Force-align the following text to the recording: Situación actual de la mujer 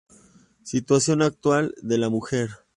Situación 0.63 1.21
actual 1.21 1.75
de 1.79 1.99
la 1.99 2.09
mujer 2.09 2.49